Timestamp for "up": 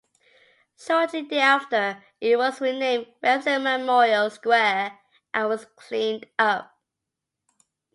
6.39-6.75